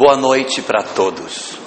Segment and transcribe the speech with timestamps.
[0.00, 1.58] Boa noite para todos.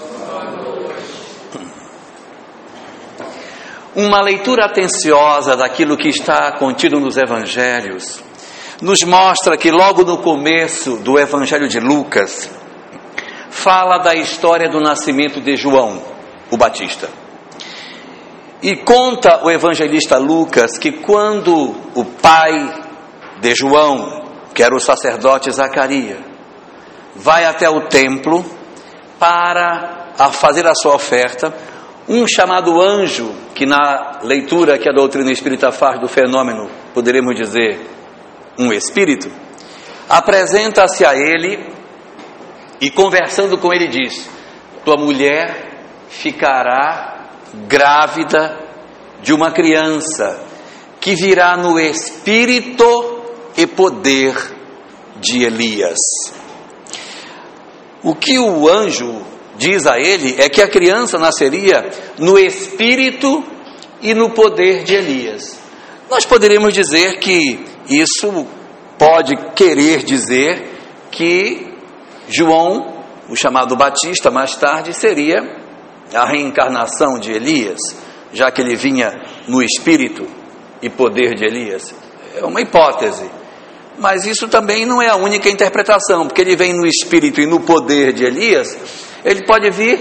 [3.95, 8.23] Uma leitura atenciosa daquilo que está contido nos evangelhos
[8.81, 12.49] nos mostra que logo no começo do evangelho de Lucas
[13.51, 16.01] fala da história do nascimento de João,
[16.49, 17.07] o Batista.
[18.63, 22.81] E conta o evangelista Lucas que quando o pai
[23.39, 24.23] de João,
[24.55, 26.32] que era o sacerdote Zacarias,
[27.15, 28.43] vai até o templo
[29.19, 31.53] para fazer a sua oferta,
[32.07, 37.79] um chamado anjo, que na leitura que a doutrina espírita faz do fenômeno, poderemos dizer
[38.57, 39.31] um espírito,
[40.09, 41.73] apresenta-se a ele
[42.81, 44.29] e conversando com ele diz:
[44.83, 45.71] Tua mulher
[46.09, 47.29] ficará
[47.67, 48.59] grávida
[49.21, 50.45] de uma criança
[50.99, 53.21] que virá no espírito
[53.55, 54.35] e poder
[55.21, 55.97] de Elias.
[58.03, 59.21] O que o anjo
[59.57, 63.43] diz a ele é que a criança nasceria no espírito
[64.01, 65.59] e no poder de Elias.
[66.09, 68.45] Nós poderíamos dizer que isso
[68.97, 70.69] pode querer dizer
[71.11, 71.73] que
[72.27, 75.39] João, o chamado Batista, mais tarde seria
[76.13, 77.79] a reencarnação de Elias,
[78.33, 79.11] já que ele vinha
[79.47, 80.27] no espírito
[80.81, 81.95] e poder de Elias?
[82.35, 83.29] É uma hipótese.
[83.97, 87.59] Mas isso também não é a única interpretação, porque ele vem no espírito e no
[87.59, 88.77] poder de Elias,
[89.23, 89.99] ele pode vir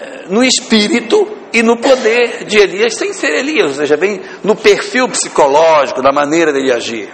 [0.00, 4.54] eh, no espírito e no poder de Elias sem ser Elias, ou seja, vem no
[4.54, 7.12] perfil psicológico, da maneira dele agir.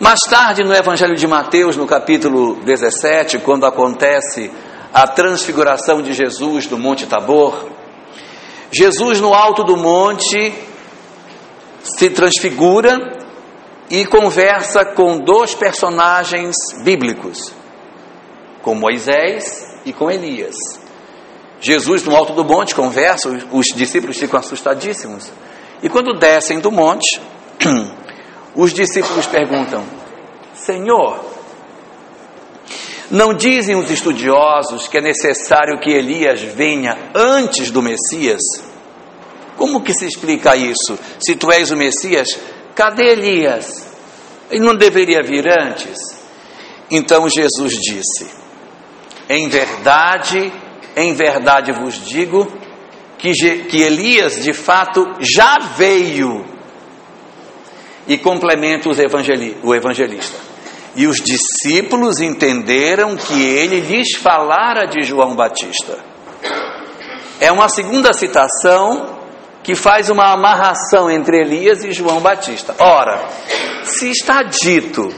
[0.00, 4.50] Mais tarde, no Evangelho de Mateus, no capítulo 17, quando acontece
[4.92, 7.68] a transfiguração de Jesus do Monte Tabor.
[8.70, 10.52] Jesus, no alto do monte,
[11.82, 13.25] se transfigura
[13.90, 17.52] e conversa com dois personagens bíblicos,
[18.62, 20.56] com Moisés e com Elias.
[21.60, 25.30] Jesus, no alto do monte, conversa, os discípulos ficam assustadíssimos.
[25.82, 27.20] E quando descem do monte,
[28.54, 29.84] os discípulos perguntam:
[30.54, 31.24] Senhor,
[33.10, 38.42] não dizem os estudiosos que é necessário que Elias venha antes do Messias?
[39.56, 40.98] Como que se explica isso?
[41.18, 42.28] Se tu és o Messias,
[42.76, 43.88] cadê Elias?
[44.50, 45.96] Ele não deveria vir antes?
[46.90, 48.30] Então Jesus disse:
[49.28, 50.52] Em verdade,
[50.94, 52.46] em verdade vos digo
[53.18, 56.44] que, que Elias de fato já veio.
[58.06, 60.38] E complementa evangeli o evangelista.
[60.94, 65.98] E os discípulos entenderam que ele lhes falara de João Batista.
[67.40, 69.15] É uma segunda citação
[69.66, 72.72] que faz uma amarração entre Elias e João Batista.
[72.78, 73.26] Ora,
[73.82, 75.12] se está dito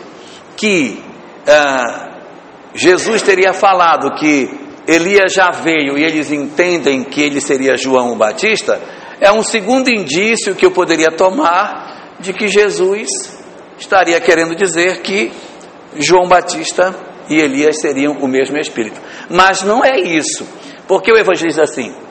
[0.56, 1.04] que
[1.46, 2.08] ah,
[2.74, 4.48] Jesus teria falado que
[4.86, 8.80] Elias já veio e eles entendem que ele seria João Batista,
[9.20, 13.06] é um segundo indício que eu poderia tomar de que Jesus
[13.78, 15.30] estaria querendo dizer que
[15.94, 16.96] João Batista
[17.28, 18.98] e Elias seriam o mesmo Espírito.
[19.28, 20.48] Mas não é isso,
[20.86, 22.07] porque o Evangelho diz assim: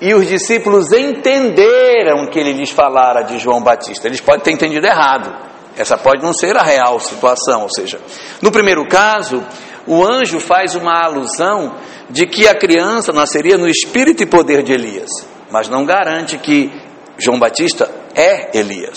[0.00, 4.06] e os discípulos entenderam que ele lhes falara de João Batista.
[4.06, 5.34] Eles podem ter entendido errado.
[5.76, 7.62] Essa pode não ser a real situação.
[7.62, 7.98] Ou seja,
[8.42, 9.42] no primeiro caso,
[9.86, 11.76] o anjo faz uma alusão
[12.10, 15.08] de que a criança nasceria no espírito e poder de Elias,
[15.50, 16.70] mas não garante que
[17.18, 18.96] João Batista é Elias.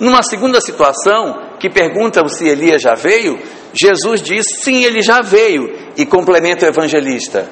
[0.00, 3.38] Numa segunda situação, que perguntam se Elias já veio,
[3.72, 7.48] Jesus diz sim, ele já veio, e complementa o evangelista.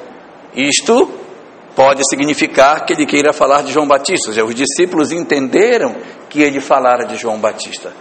[0.55, 1.09] Isto
[1.75, 5.97] pode significar que ele queira falar de João Batista, os discípulos entenderam
[6.29, 7.93] que ele falara de João Batista.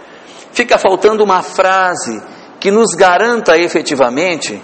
[0.52, 2.22] Fica faltando uma frase
[2.58, 4.60] que nos garanta efetivamente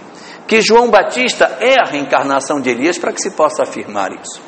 [0.46, 4.40] que João Batista é a reencarnação de Elias para que se possa afirmar isso.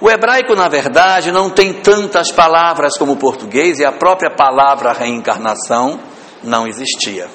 [0.00, 4.92] O hebraico, na verdade, não tem tantas palavras como o português e a própria palavra
[4.92, 5.98] reencarnação
[6.42, 7.26] não existia.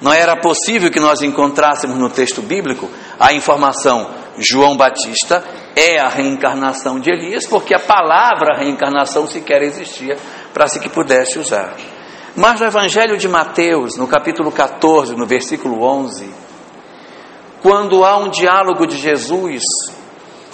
[0.00, 6.08] Não era possível que nós encontrássemos no texto bíblico a informação João Batista é a
[6.08, 10.16] reencarnação de Elias, porque a palavra reencarnação sequer existia
[10.54, 11.74] para se que pudesse usar.
[12.36, 16.32] Mas no Evangelho de Mateus, no capítulo 14, no versículo 11,
[17.60, 19.62] quando há um diálogo de Jesus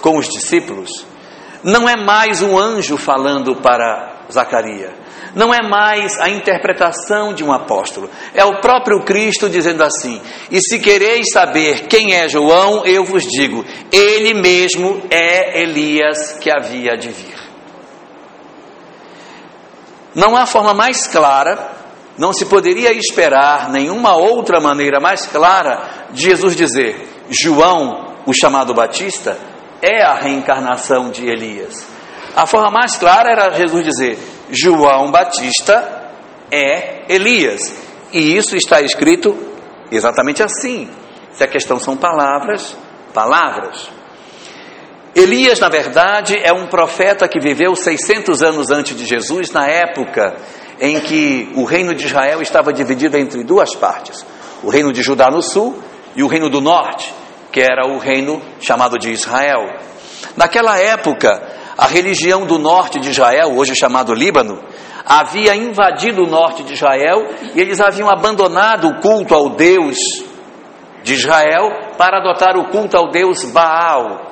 [0.01, 1.05] com os discípulos,
[1.63, 4.93] não é mais um anjo falando para Zacarias,
[5.35, 10.59] não é mais a interpretação de um apóstolo, é o próprio Cristo dizendo assim: E
[10.61, 16.97] se quereis saber quem é João, eu vos digo, ele mesmo é Elias que havia
[16.97, 17.35] de vir.
[20.15, 21.75] Não há forma mais clara
[22.17, 25.81] não se poderia esperar nenhuma outra maneira mais clara
[26.11, 29.37] de Jesus dizer: João, o chamado Batista,
[29.81, 31.85] é a reencarnação de Elias.
[32.35, 34.17] A forma mais clara era Jesus dizer:
[34.49, 36.11] João Batista
[36.51, 37.75] é Elias.
[38.11, 39.35] E isso está escrito
[39.91, 40.89] exatamente assim.
[41.31, 42.77] Se a questão são palavras,
[43.13, 43.89] palavras.
[45.15, 50.35] Elias, na verdade, é um profeta que viveu 600 anos antes de Jesus, na época
[50.79, 54.25] em que o reino de Israel estava dividido entre duas partes:
[54.61, 55.81] o reino de Judá no sul
[56.15, 57.13] e o reino do norte,
[57.51, 59.79] que era o reino chamado de Israel.
[60.35, 61.41] Naquela época,
[61.77, 64.61] a religião do norte de Israel, hoje chamado Líbano,
[65.05, 69.97] havia invadido o norte de Israel e eles haviam abandonado o culto ao Deus
[71.03, 74.31] de Israel para adotar o culto ao Deus Baal.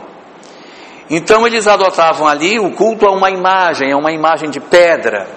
[1.10, 5.28] Então eles adotavam ali o culto a uma imagem, a uma imagem de pedra.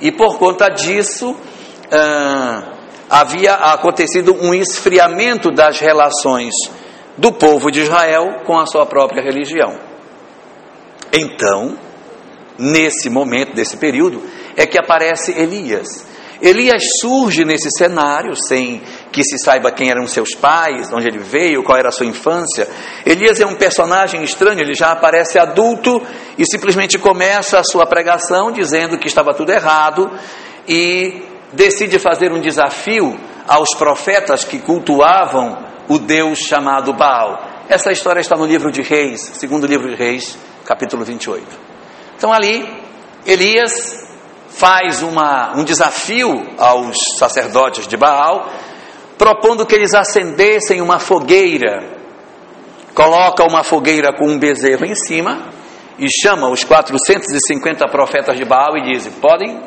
[0.00, 1.36] E por conta disso,
[1.92, 2.62] ah,
[3.08, 6.52] havia acontecido um esfriamento das relações
[7.16, 9.85] do povo de Israel com a sua própria religião.
[11.18, 11.78] Então,
[12.58, 14.22] nesse momento, desse período,
[14.54, 16.06] é que aparece Elias.
[16.40, 21.62] Elias surge nesse cenário sem que se saiba quem eram seus pais, onde ele veio,
[21.62, 22.68] qual era a sua infância.
[23.06, 26.02] Elias é um personagem estranho, ele já aparece adulto
[26.36, 30.10] e simplesmente começa a sua pregação dizendo que estava tudo errado
[30.68, 31.22] e
[31.54, 33.18] decide fazer um desafio
[33.48, 37.64] aos profetas que cultuavam o Deus chamado Baal.
[37.68, 40.36] Essa história está no livro de Reis, segundo livro de Reis,
[40.66, 41.46] capítulo 28.
[42.16, 42.68] Então ali,
[43.24, 44.06] Elias
[44.48, 48.50] faz uma, um desafio aos sacerdotes de Baal,
[49.16, 51.96] propondo que eles acendessem uma fogueira.
[52.94, 55.50] Coloca uma fogueira com um bezerro em cima
[55.98, 59.60] e chama os 450 profetas de Baal e diz: Podem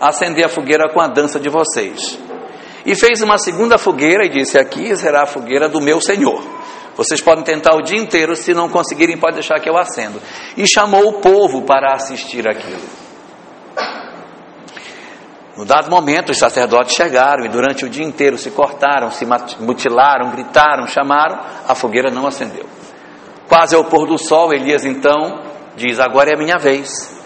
[0.00, 2.18] acender a fogueira com a dança de vocês.
[2.84, 6.42] E fez uma segunda fogueira e disse: Aqui será a fogueira do meu Senhor.
[7.00, 10.20] Vocês podem tentar o dia inteiro, se não conseguirem, pode deixar que eu acendo.
[10.54, 12.82] E chamou o povo para assistir aquilo.
[15.56, 19.24] No dado momento, os sacerdotes chegaram e durante o dia inteiro se cortaram, se
[19.58, 22.66] mutilaram, gritaram, chamaram, a fogueira não acendeu.
[23.48, 25.40] Quase ao pôr do sol, Elias então
[25.76, 27.18] diz: Agora é a minha vez.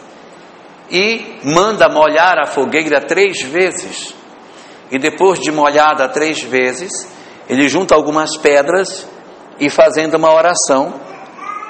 [0.89, 4.15] E manda molhar a fogueira três vezes.
[4.93, 6.93] E depois de molhada três vezes,
[7.49, 9.13] ele junta algumas pedras
[9.59, 11.01] e, fazendo uma oração,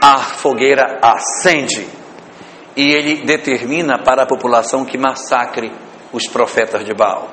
[0.00, 1.86] a fogueira acende.
[2.76, 5.72] E ele determina para a população que massacre
[6.12, 7.28] os profetas de Baal.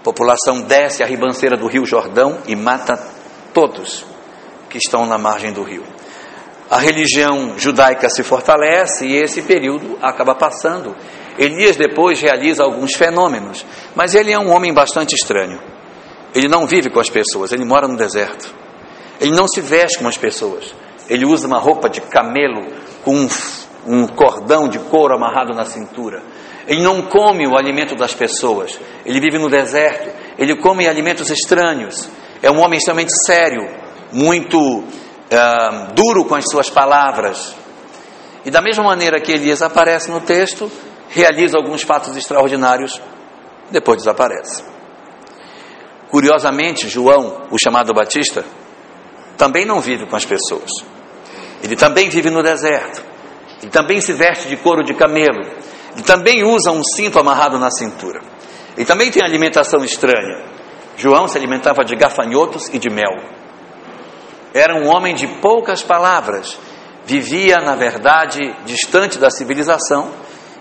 [0.00, 2.96] A população desce a ribanceira do rio Jordão e mata
[3.52, 4.06] todos
[4.68, 5.82] que estão na margem do rio.
[6.70, 10.94] A religião judaica se fortalece e esse período acaba passando.
[11.38, 13.64] Elias depois realiza alguns fenômenos,
[13.94, 15.60] mas ele é um homem bastante estranho.
[16.36, 18.54] Ele não vive com as pessoas, ele mora no deserto.
[19.18, 20.74] Ele não se veste com as pessoas.
[21.08, 22.62] Ele usa uma roupa de camelo
[23.02, 23.28] com um,
[23.86, 26.22] um cordão de couro amarrado na cintura.
[26.68, 28.78] Ele não come o alimento das pessoas.
[29.06, 30.14] Ele vive no deserto.
[30.36, 32.06] Ele come alimentos estranhos.
[32.42, 33.66] É um homem extremamente sério,
[34.12, 37.56] muito uh, duro com as suas palavras.
[38.44, 40.70] E da mesma maneira que Elias aparece no texto,
[41.08, 43.00] realiza alguns fatos extraordinários,
[43.70, 44.75] depois desaparece.
[46.16, 48.42] Curiosamente, João, o chamado Batista,
[49.36, 50.70] também não vive com as pessoas.
[51.62, 53.04] Ele também vive no deserto.
[53.60, 55.42] Ele também se veste de couro de camelo.
[55.92, 58.22] Ele também usa um cinto amarrado na cintura.
[58.78, 60.42] Ele também tem alimentação estranha.
[60.96, 63.12] João se alimentava de gafanhotos e de mel.
[64.54, 66.58] Era um homem de poucas palavras.
[67.04, 70.12] Vivia, na verdade, distante da civilização.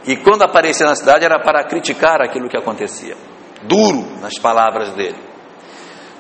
[0.06, 3.16] E quando aparecia na cidade era para criticar aquilo que acontecia.
[3.64, 5.35] Duro nas palavras dele.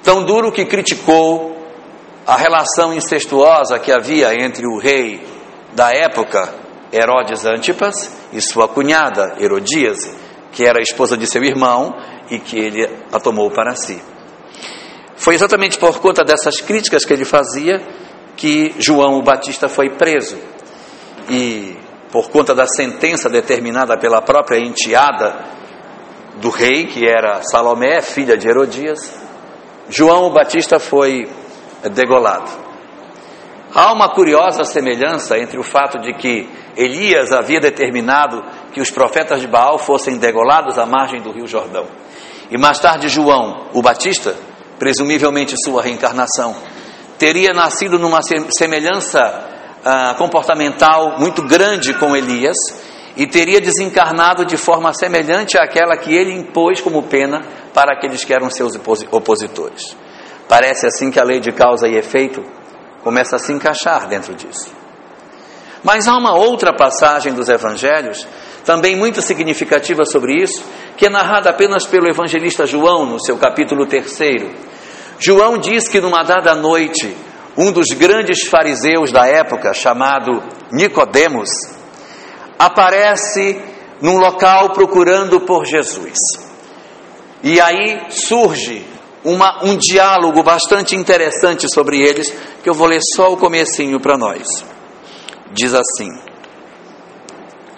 [0.05, 1.57] Tão duro que criticou
[2.27, 5.19] a relação incestuosa que havia entre o rei
[5.73, 6.53] da época
[6.93, 10.15] Herodes Antipas e sua cunhada Herodíase,
[10.51, 11.95] que era a esposa de seu irmão
[12.29, 13.99] e que ele a tomou para si.
[15.15, 17.81] Foi exatamente por conta dessas críticas que ele fazia
[18.37, 20.37] que João o Batista foi preso.
[21.27, 21.75] E
[22.11, 25.43] por conta da sentença determinada pela própria enteada
[26.35, 29.24] do rei, que era Salomé, filha de Herodias,
[29.89, 31.29] João o Batista foi
[31.91, 32.49] degolado.
[33.73, 38.41] Há uma curiosa semelhança entre o fato de que Elias havia determinado
[38.73, 41.85] que os profetas de Baal fossem degolados à margem do rio Jordão.
[42.49, 44.35] E mais tarde, João, o Batista,
[44.79, 46.55] presumivelmente sua reencarnação,
[47.17, 49.19] teria nascido numa semelhança
[49.83, 52.55] ah, comportamental muito grande com Elias
[53.15, 57.43] e teria desencarnado de forma semelhante àquela que ele impôs como pena
[57.73, 58.73] para aqueles que eram seus
[59.11, 59.95] opositores.
[60.47, 62.43] Parece assim que a lei de causa e efeito
[63.03, 64.71] começa a se encaixar dentro disso.
[65.83, 68.27] Mas há uma outra passagem dos evangelhos,
[68.65, 70.63] também muito significativa sobre isso,
[70.97, 74.17] que é narrada apenas pelo evangelista João no seu capítulo 3.
[75.19, 77.15] João diz que numa dada noite,
[77.55, 80.41] um dos grandes fariseus da época, chamado
[80.71, 81.49] Nicodemos,
[82.57, 83.61] aparece
[84.01, 86.17] num local procurando por Jesus.
[87.43, 88.85] E aí surge
[89.23, 92.33] uma, um diálogo bastante interessante sobre eles,
[92.63, 94.45] que eu vou ler só o comecinho para nós.
[95.51, 96.09] Diz assim: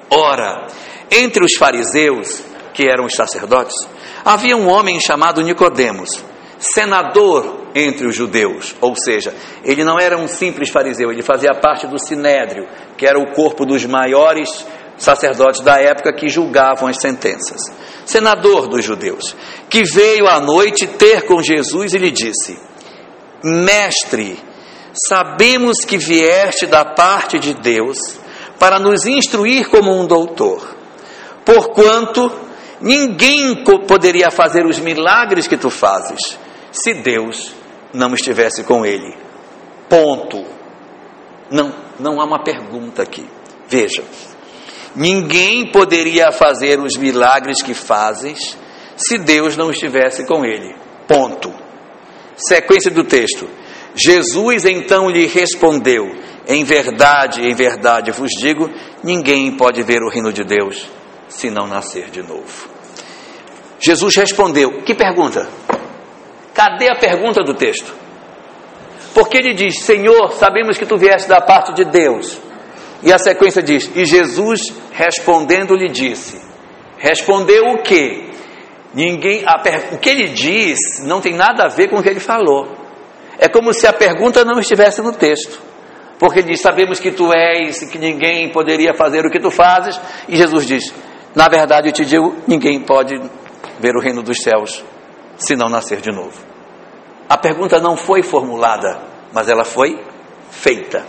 [0.09, 0.67] Ora,
[1.11, 2.41] entre os fariseus,
[2.73, 3.75] que eram os sacerdotes,
[4.23, 6.09] havia um homem chamado Nicodemos,
[6.59, 9.33] senador entre os judeus, ou seja,
[9.63, 13.65] ele não era um simples fariseu, ele fazia parte do sinédrio, que era o corpo
[13.65, 14.49] dos maiores
[14.97, 17.61] sacerdotes da época que julgavam as sentenças.
[18.05, 19.35] Senador dos judeus,
[19.69, 22.57] que veio à noite ter com Jesus e lhe disse:
[23.43, 24.39] Mestre,
[25.07, 27.97] sabemos que vieste da parte de Deus
[28.57, 30.75] para nos instruir como um doutor,
[31.45, 32.31] porquanto
[32.81, 36.46] ninguém poderia fazer os milagres que tu fazes
[36.83, 37.53] se Deus
[37.93, 39.15] não estivesse com ele.
[39.89, 40.45] Ponto.
[41.49, 43.25] Não, não há uma pergunta aqui.
[43.67, 44.03] Veja,
[44.95, 48.57] ninguém poderia fazer os milagres que fazes
[48.95, 50.75] se Deus não estivesse com ele.
[51.07, 51.53] Ponto.
[52.35, 53.49] Sequência do texto.
[53.95, 56.05] Jesus então lhe respondeu:
[56.47, 58.69] Em verdade, em verdade vos digo,
[59.03, 60.87] ninguém pode ver o reino de Deus
[61.27, 62.69] se não nascer de novo.
[63.79, 65.47] Jesus respondeu: Que pergunta?
[66.57, 67.93] Cadê a pergunta do texto?
[69.13, 72.41] Porque ele diz: Senhor, sabemos que tu vieste da parte de Deus.
[73.03, 76.41] E a sequência diz: E Jesus respondendo lhe disse:
[76.97, 78.31] Respondeu o quê?
[78.91, 79.61] Ninguém, a,
[79.93, 82.75] o que ele diz não tem nada a ver com o que ele falou.
[83.37, 85.61] É como se a pergunta não estivesse no texto.
[86.17, 89.51] Porque ele diz: Sabemos que tu és e que ninguém poderia fazer o que tu
[89.51, 90.01] fazes.
[90.27, 90.91] E Jesus diz:
[91.35, 93.13] Na verdade eu te digo: ninguém pode
[93.79, 94.83] ver o reino dos céus
[95.37, 96.37] se não nascer de novo.
[97.29, 98.99] A pergunta não foi formulada,
[99.33, 99.99] mas ela foi
[100.49, 101.05] feita.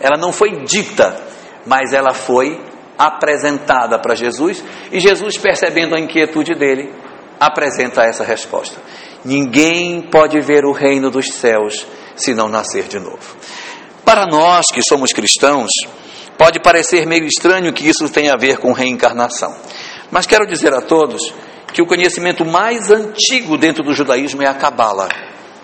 [0.00, 1.20] Ela não foi dita,
[1.66, 2.60] mas ela foi
[2.98, 4.62] apresentada para Jesus.
[4.90, 6.92] E Jesus, percebendo a inquietude dele,
[7.38, 8.80] apresenta essa resposta:
[9.24, 13.36] Ninguém pode ver o reino dos céus se não nascer de novo.
[14.04, 15.70] Para nós que somos cristãos,
[16.36, 19.54] pode parecer meio estranho que isso tenha a ver com reencarnação.
[20.10, 21.32] Mas quero dizer a todos
[21.72, 25.08] que o conhecimento mais antigo dentro do judaísmo é a Cabala.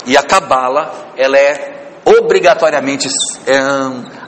[0.06, 3.08] E a Cabala, ela é obrigatoriamente
[3.46, 3.58] é,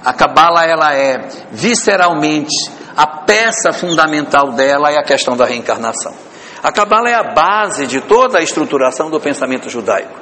[0.04, 2.54] a Cabala ela é visceralmente
[2.96, 6.12] a peça fundamental dela é a questão da reencarnação.
[6.60, 10.18] A Cabala é a base de toda a estruturação do pensamento judaico.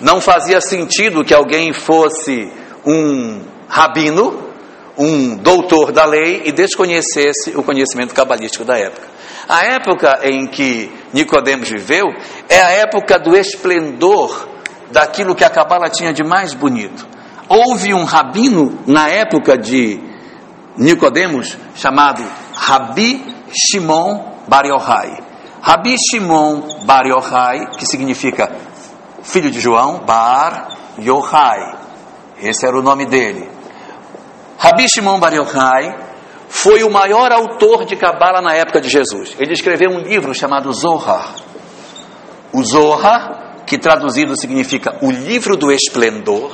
[0.00, 2.52] Não fazia sentido que alguém fosse
[2.84, 4.48] um rabino,
[4.96, 9.06] um doutor da lei e desconhecesse o conhecimento cabalístico da época.
[9.48, 12.06] A época em que Nicodemos viveu
[12.50, 14.46] é a época do esplendor
[14.90, 17.06] daquilo que a Cabala tinha de mais bonito.
[17.48, 19.98] Houve um rabino na época de
[20.76, 22.22] Nicodemos chamado
[22.54, 25.16] Rabi Shimon Bar Yochai.
[25.62, 28.54] Rabi Shimon Bar Yochai, que significa
[29.22, 31.74] filho de João, Bar Yochai.
[32.42, 33.48] Esse era o nome dele.
[34.58, 36.07] Rabi Shimon Bar Yochai
[36.48, 39.36] foi o maior autor de Cabala na época de Jesus.
[39.38, 41.34] Ele escreveu um livro chamado Zohar.
[42.52, 46.50] O Zohar, que traduzido significa o livro do esplendor,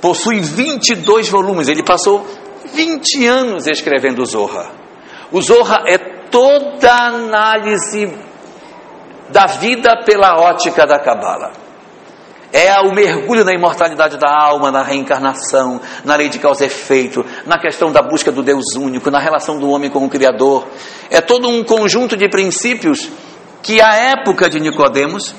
[0.00, 1.68] possui 22 volumes.
[1.68, 2.26] Ele passou
[2.72, 4.72] 20 anos escrevendo o Zohar.
[5.30, 5.98] O Zohar é
[6.30, 8.12] toda a análise
[9.28, 11.65] da vida pela ótica da Cabala
[12.56, 17.22] é o mergulho na imortalidade da alma, na reencarnação, na lei de causa e efeito,
[17.44, 20.66] na questão da busca do Deus único, na relação do homem com o Criador.
[21.10, 23.10] É todo um conjunto de princípios
[23.62, 25.34] que a época de Nicodemos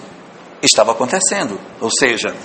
[0.61, 1.59] estava acontecendo.
[1.81, 2.35] Ou seja,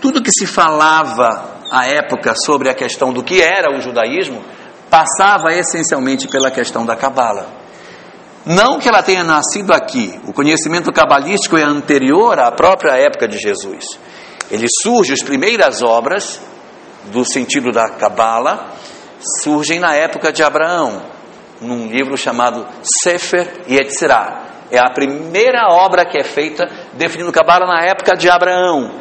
[0.00, 4.42] tudo que se falava à época sobre a questão do que era o judaísmo
[4.88, 7.57] passava essencialmente pela questão da cabala.
[8.48, 13.36] Não que ela tenha nascido aqui, o conhecimento cabalístico é anterior à própria época de
[13.36, 13.84] Jesus.
[14.50, 16.40] Ele surge, as primeiras obras,
[17.12, 18.72] do sentido da Cabala,
[19.42, 21.02] surgem na época de Abraão,
[21.60, 22.66] num livro chamado
[23.04, 24.46] Sefer Yetzirah.
[24.70, 28.92] É a primeira obra que é feita definindo Cabala na época de Abraão.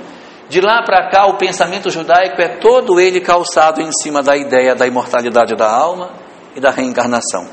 [0.50, 4.76] De lá para cá, o pensamento judaico é todo ele calçado em cima da ideia
[4.76, 6.12] da imortalidade da alma
[6.54, 7.48] e da reencarnação.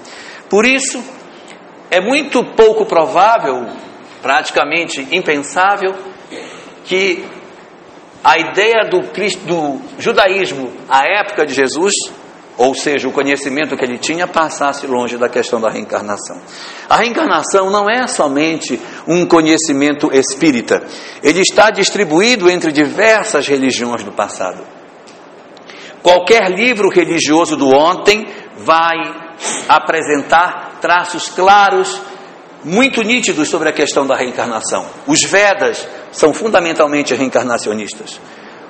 [0.50, 1.00] Por isso,
[1.94, 3.68] é muito pouco provável,
[4.20, 5.94] praticamente impensável,
[6.84, 7.24] que
[8.22, 9.00] a ideia do,
[9.46, 11.94] do judaísmo à época de Jesus
[12.56, 16.40] ou seja, o conhecimento que ele tinha passasse longe da questão da reencarnação.
[16.88, 20.84] A reencarnação não é somente um conhecimento espírita,
[21.20, 24.64] ele está distribuído entre diversas religiões do passado.
[26.00, 28.24] Qualquer livro religioso do ontem
[28.56, 28.94] vai
[29.68, 31.98] apresentar traços claros,
[32.62, 34.84] muito nítidos sobre a questão da reencarnação.
[35.06, 38.20] Os Vedas são fundamentalmente reencarnacionistas.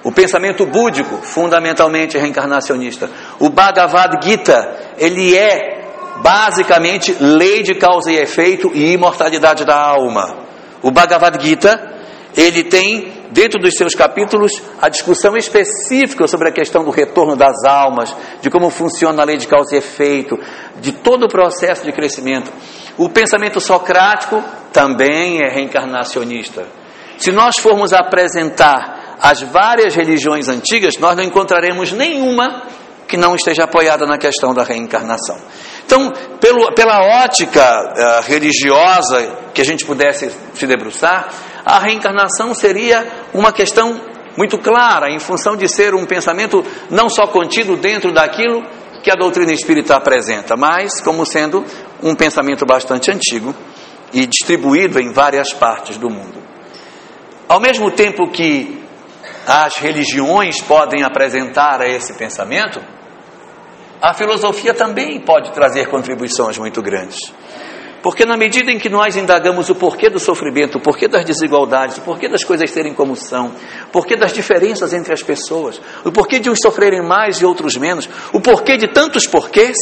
[0.04, 3.11] O pensamento búdico, fundamentalmente reencarnacionista.
[3.40, 5.88] O Bhagavad Gita, ele é
[6.23, 10.37] basicamente lei de causa e efeito e imortalidade da alma.
[10.83, 11.97] O Bhagavad Gita,
[12.37, 17.64] ele tem dentro dos seus capítulos a discussão específica sobre a questão do retorno das
[17.64, 20.38] almas, de como funciona a lei de causa e efeito,
[20.81, 22.50] de todo o processo de crescimento.
[22.97, 26.64] O pensamento socrático também é reencarnacionista.
[27.19, 32.62] Se nós formos apresentar as várias religiões antigas, nós não encontraremos nenhuma
[33.09, 35.37] que não esteja apoiada na questão da reencarnação.
[35.85, 36.11] Então,
[36.41, 41.29] pelo, pela ótica uh, religiosa que a gente pudesse se debruçar,
[41.64, 44.00] a reencarnação seria uma questão
[44.37, 48.62] muito clara, em função de ser um pensamento não só contido dentro daquilo
[49.02, 51.64] que a doutrina espírita apresenta, mas como sendo
[52.02, 53.54] um pensamento bastante antigo
[54.12, 56.42] e distribuído em várias partes do mundo.
[57.49, 58.83] Ao mesmo tempo que
[59.47, 62.80] as religiões podem apresentar a esse pensamento,
[64.00, 67.33] a filosofia também pode trazer contribuições muito grandes.
[68.04, 71.96] Porque na medida em que nós indagamos o porquê do sofrimento, o porquê das desigualdades,
[71.96, 73.54] o porquê das coisas serem como são,
[73.87, 77.78] o porquê das diferenças entre as pessoas, o porquê de uns sofrerem mais e outros
[77.78, 79.78] menos, o porquê de tantos porquês,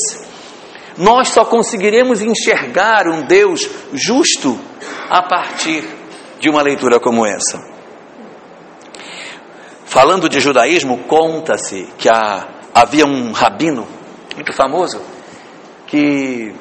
[0.96, 4.56] nós só conseguiremos enxergar um Deus justo
[5.10, 5.82] a partir
[6.38, 7.58] de uma leitura como essa.
[9.84, 13.84] Falando de judaísmo, conta-se que há, havia um rabino
[14.36, 15.02] muito famoso
[15.88, 16.54] que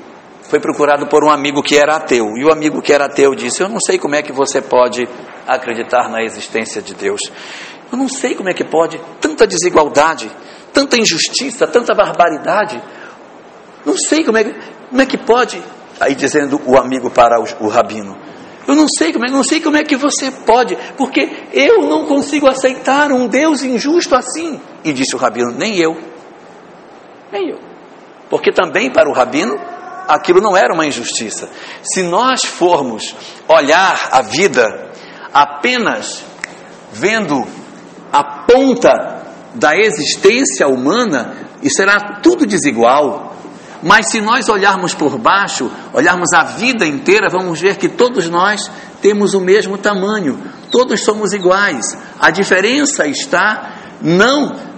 [0.52, 2.36] foi procurado por um amigo que era ateu.
[2.36, 5.08] E o amigo que era ateu disse: Eu não sei como é que você pode
[5.48, 7.22] acreditar na existência de Deus.
[7.90, 10.30] Eu não sei como é que pode tanta desigualdade,
[10.74, 12.84] tanta injustiça, tanta barbaridade.
[13.86, 14.44] Não sei como é,
[14.90, 15.64] como é que pode.
[16.02, 18.18] Aí dizendo o amigo para o, o rabino:
[18.68, 22.06] eu não sei como é, não sei como é que você pode, porque eu não
[22.06, 24.60] consigo aceitar um Deus injusto assim.
[24.84, 25.96] E disse o rabino: nem eu,
[27.32, 27.60] nem eu,
[28.30, 29.58] porque também para o rabino
[30.08, 31.50] aquilo não era uma injustiça.
[31.84, 33.16] Se nós formos
[33.48, 34.92] olhar a vida
[35.34, 36.24] apenas
[36.92, 37.46] vendo
[38.12, 38.92] a ponta
[39.56, 43.36] da existência humana, e será tudo desigual,
[43.84, 48.70] mas se nós olharmos por baixo, olharmos a vida inteira, vamos ver que todos nós
[49.02, 51.98] temos o mesmo tamanho, todos somos iguais.
[52.20, 54.71] A diferença está não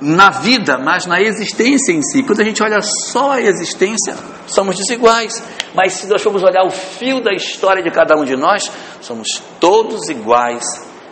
[0.00, 2.22] na vida, mas na existência em si.
[2.22, 4.14] Quando a gente olha só a existência,
[4.46, 5.42] somos desiguais.
[5.74, 9.28] Mas se nós formos olhar o fio da história de cada um de nós, somos
[9.60, 10.64] todos iguais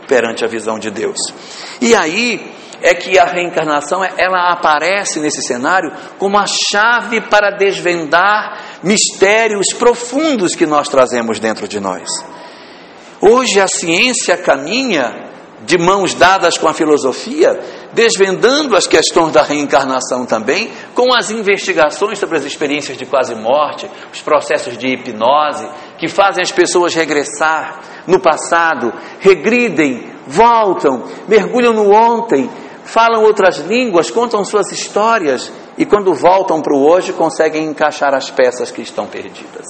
[0.07, 1.19] perante a visão de Deus.
[1.81, 8.79] E aí, é que a reencarnação ela aparece nesse cenário como a chave para desvendar
[8.83, 12.09] mistérios profundos que nós trazemos dentro de nós.
[13.21, 15.28] Hoje a ciência caminha
[15.69, 17.61] de mãos dadas com a filosofia,
[17.93, 23.87] desvendando as questões da reencarnação também, com as investigações sobre as experiências de quase morte,
[24.11, 31.93] os processos de hipnose, que fazem as pessoas regressar no passado, regridem, voltam, mergulham no
[31.93, 32.49] ontem
[32.83, 38.31] falam outras línguas, contam suas histórias e quando voltam para o hoje conseguem encaixar as
[38.31, 39.67] peças que estão perdidas.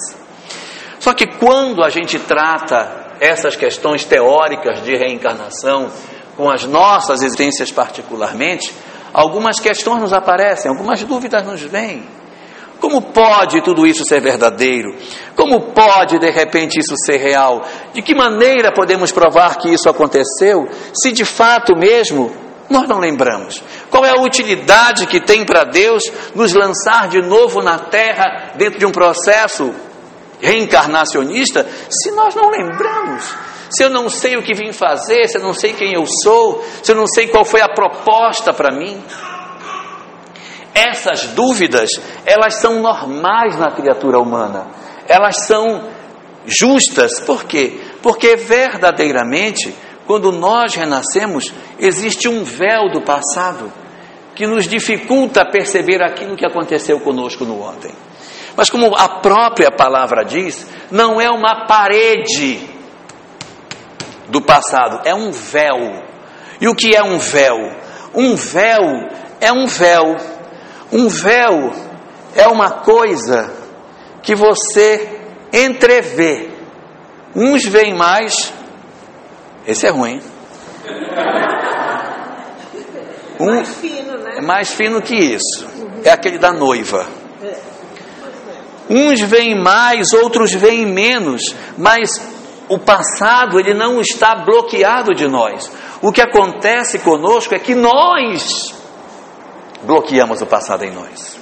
[1.00, 5.90] Só que quando a gente trata essas questões teóricas de reencarnação
[6.36, 8.72] com as nossas existências particularmente,
[9.12, 12.04] algumas questões nos aparecem, algumas dúvidas nos vêm.
[12.80, 14.94] Como pode tudo isso ser verdadeiro?
[15.34, 17.64] Como pode de repente isso ser real?
[17.92, 20.68] De que maneira podemos provar que isso aconteceu?
[20.94, 22.32] Se de fato mesmo
[22.70, 23.62] nós não lembramos.
[23.90, 26.04] Qual é a utilidade que tem para Deus
[26.34, 29.74] nos lançar de novo na terra dentro de um processo
[30.40, 33.34] reencarnacionista se nós não lembramos?
[33.70, 36.64] Se eu não sei o que vim fazer, se eu não sei quem eu sou,
[36.82, 39.02] se eu não sei qual foi a proposta para mim.
[40.74, 41.90] Essas dúvidas,
[42.24, 44.68] elas são normais na criatura humana.
[45.06, 45.84] Elas são
[46.46, 47.20] justas.
[47.20, 47.78] Por quê?
[48.00, 49.74] Porque verdadeiramente
[50.08, 53.70] quando nós renascemos, existe um véu do passado
[54.34, 57.92] que nos dificulta perceber aquilo que aconteceu conosco no ontem.
[58.58, 62.58] Mas, como a própria palavra diz, não é uma parede
[64.26, 66.02] do passado, é um véu.
[66.60, 67.54] E o que é um véu?
[68.12, 68.82] Um véu
[69.40, 70.16] é um véu.
[70.90, 71.72] Um véu
[72.34, 73.54] é uma coisa
[74.24, 75.20] que você
[75.52, 76.50] entrevê.
[77.36, 78.52] Uns veem mais,
[79.68, 80.20] esse é ruim.
[83.40, 84.34] Um, mais fino, né?
[84.38, 85.64] É mais fino que isso.
[86.02, 87.06] É aquele da noiva.
[88.88, 92.08] Uns veem mais, outros veem menos, mas
[92.68, 95.70] o passado ele não está bloqueado de nós.
[96.00, 98.74] O que acontece conosco é que nós
[99.82, 101.38] bloqueamos o passado em nós.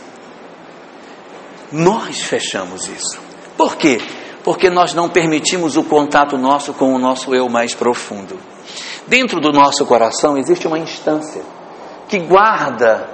[1.72, 3.18] Nós fechamos isso.
[3.56, 4.00] Por quê?
[4.44, 8.38] Porque nós não permitimos o contato nosso com o nosso eu mais profundo.
[9.06, 11.42] Dentro do nosso coração existe uma instância
[12.08, 13.08] que guarda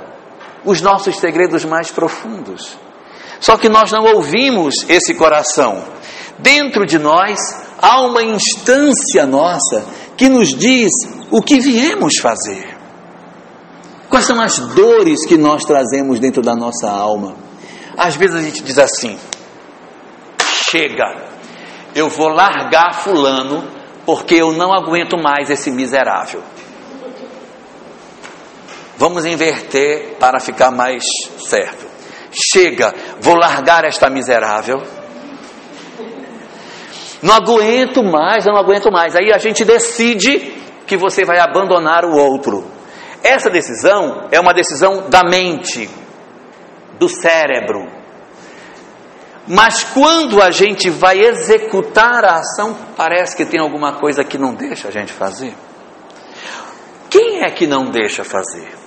[0.65, 2.77] os nossos segredos mais profundos.
[3.43, 5.83] Só que nós não ouvimos esse coração.
[6.39, 7.37] Dentro de nós
[7.77, 9.85] há uma instância nossa
[10.17, 10.93] que nos diz
[11.29, 12.79] o que viemos fazer.
[14.09, 17.35] Quais são as dores que nós trazemos dentro da nossa alma?
[17.99, 19.19] Às vezes a gente diz assim:
[20.71, 21.27] chega,
[21.97, 23.65] eu vou largar Fulano
[24.07, 26.45] porque eu não aguento mais esse miserável.
[28.97, 31.03] Vamos inverter para ficar mais
[31.39, 31.92] certo.
[32.33, 34.83] Chega, vou largar esta miserável.
[37.23, 39.15] Não aguento mais, não aguento mais.
[39.15, 40.39] Aí a gente decide
[40.87, 42.65] que você vai abandonar o outro.
[43.23, 45.89] Essa decisão é uma decisão da mente,
[46.99, 47.87] do cérebro.
[49.47, 54.55] Mas quando a gente vai executar a ação, parece que tem alguma coisa que não
[54.55, 55.55] deixa a gente fazer.
[57.11, 58.82] Quem é que não deixa fazer?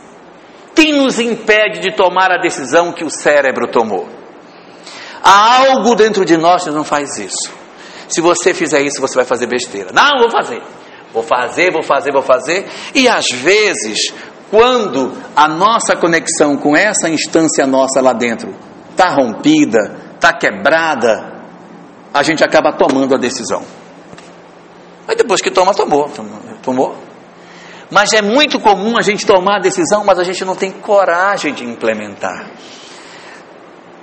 [0.75, 4.07] Quem nos impede de tomar a decisão que o cérebro tomou?
[5.23, 7.51] Há algo dentro de nós que não faz isso.
[8.09, 9.91] Se você fizer isso, você vai fazer besteira.
[9.93, 10.61] Não, vou fazer.
[11.11, 12.67] Vou fazer, vou fazer, vou fazer.
[12.93, 14.13] E às vezes,
[14.51, 18.53] quando a nossa conexão com essa instância nossa lá dentro
[18.91, 21.33] está rompida, está quebrada,
[22.13, 23.63] a gente acaba tomando a decisão.
[25.07, 26.09] Aí depois que toma, tomou.
[26.61, 26.95] Tomou.
[27.91, 31.53] Mas é muito comum a gente tomar a decisão, mas a gente não tem coragem
[31.53, 32.47] de implementar.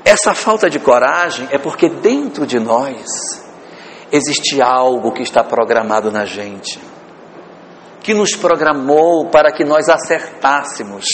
[0.04, 3.04] Essa falta de coragem é porque dentro de nós
[4.10, 6.78] existe algo que está programado na gente
[8.02, 11.06] que nos programou para que nós acertássemos.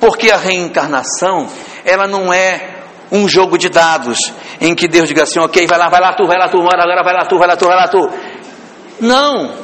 [0.00, 1.48] Porque a reencarnação,
[1.84, 4.18] ela não é um jogo de dados
[4.60, 7.02] em que Deus diga assim, ok, vai lá, vai lá tu, vai lá tu, agora
[7.02, 8.10] vai lá tu, vai lá tu, vai lá tu.
[9.00, 9.63] Não.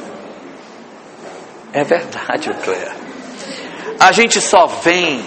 [1.73, 2.91] É verdade, Cléia.
[3.99, 5.25] A gente só vem,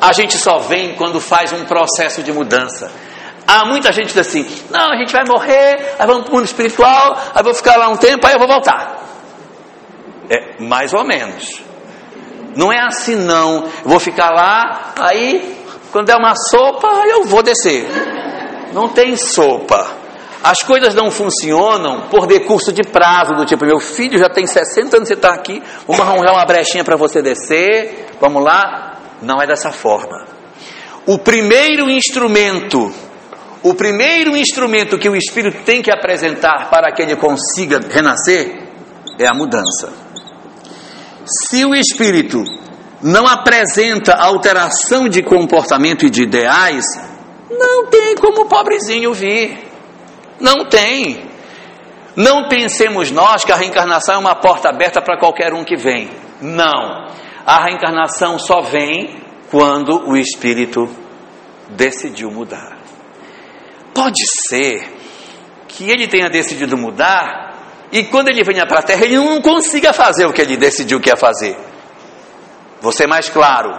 [0.00, 2.90] a gente só vem quando faz um processo de mudança.
[3.46, 6.46] Há muita gente diz assim, não, a gente vai morrer, aí vamos para o mundo
[6.46, 9.02] espiritual, aí vou ficar lá um tempo, aí eu vou voltar.
[10.30, 11.62] É mais ou menos.
[12.56, 13.64] Não é assim não.
[13.64, 15.56] Eu vou ficar lá, aí
[15.92, 17.86] quando der uma sopa, eu vou descer.
[18.72, 20.05] Não tem sopa.
[20.46, 24.96] As coisas não funcionam por decurso de prazo, do tipo, meu filho já tem 60
[24.96, 28.96] anos, você está aqui, vamos arranjar uma brechinha para você descer, vamos lá.
[29.20, 30.24] Não é dessa forma.
[31.04, 32.94] O primeiro instrumento,
[33.60, 38.68] o primeiro instrumento que o Espírito tem que apresentar para que ele consiga renascer
[39.18, 39.92] é a mudança.
[41.24, 42.44] Se o espírito
[43.02, 46.84] não apresenta alteração de comportamento e de ideais,
[47.50, 49.65] não tem como o pobrezinho vir.
[50.40, 51.30] Não tem.
[52.14, 56.10] Não pensemos nós que a reencarnação é uma porta aberta para qualquer um que vem.
[56.40, 57.06] Não.
[57.44, 60.88] A reencarnação só vem quando o espírito
[61.70, 62.78] decidiu mudar.
[63.94, 64.94] Pode ser
[65.68, 67.46] que ele tenha decidido mudar
[67.92, 71.00] e quando ele venha para a terra, ele não consiga fazer o que ele decidiu
[71.00, 71.56] que ia fazer.
[72.92, 73.74] Ser mais claro.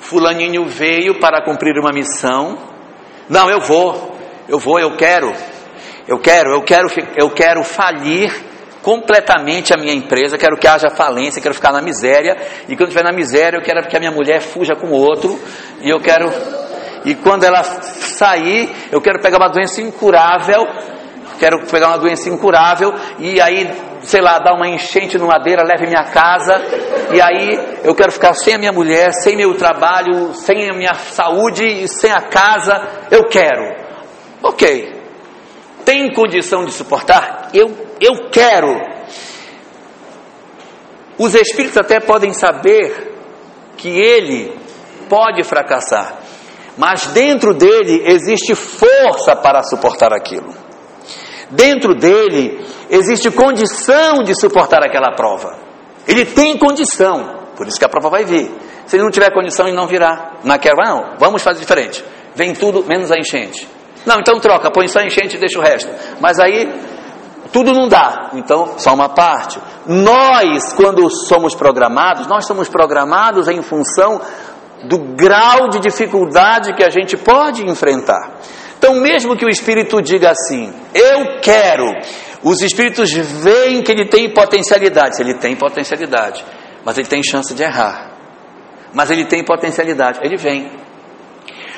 [0.00, 2.58] Fulaninho veio para cumprir uma missão.
[3.28, 4.13] Não, eu vou,
[4.48, 5.32] eu vou, eu quero,
[6.06, 8.32] eu quero, eu quero, eu quero falir
[8.82, 12.36] completamente a minha empresa, quero que haja falência, quero ficar na miséria,
[12.68, 15.40] e quando estiver na miséria, eu quero que a minha mulher fuja com outro,
[15.80, 16.30] e eu quero,
[17.04, 20.66] e quando ela sair, eu quero pegar uma doença incurável
[21.38, 23.70] quero pegar uma doença incurável e aí,
[24.02, 26.54] sei lá, dar uma enchente no madeira, leve minha casa,
[27.12, 30.94] e aí eu quero ficar sem a minha mulher, sem meu trabalho, sem a minha
[30.94, 33.83] saúde e sem a casa, eu quero.
[34.44, 34.92] Ok.
[35.86, 37.48] Tem condição de suportar?
[37.54, 38.78] Eu, eu quero.
[41.18, 43.14] Os espíritos até podem saber
[43.78, 44.52] que ele
[45.08, 46.18] pode fracassar,
[46.76, 50.54] mas dentro dele existe força para suportar aquilo.
[51.50, 55.56] Dentro dele existe condição de suportar aquela prova.
[56.06, 58.50] Ele tem condição, por isso que a prova vai vir.
[58.84, 60.40] Se ele não tiver condição, ele não virá.
[60.44, 62.04] Não quer, não, vamos fazer diferente.
[62.34, 63.73] Vem tudo menos a enchente.
[64.06, 65.90] Não, então troca, põe só enchente e deixa o resto.
[66.20, 66.68] Mas aí
[67.52, 69.60] tudo não dá, então só uma parte.
[69.86, 74.20] Nós, quando somos programados, nós somos programados em função
[74.88, 78.40] do grau de dificuldade que a gente pode enfrentar.
[78.76, 81.86] Então, mesmo que o Espírito diga assim, eu quero,
[82.42, 85.22] os Espíritos veem que ele tem potencialidade.
[85.22, 86.44] Ele tem potencialidade,
[86.84, 88.10] mas ele tem chance de errar.
[88.92, 90.70] Mas ele tem potencialidade, ele vem.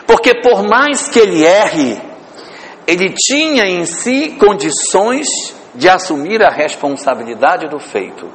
[0.07, 2.01] Porque por mais que ele erre,
[2.87, 5.27] ele tinha em si condições
[5.75, 8.31] de assumir a responsabilidade do feito.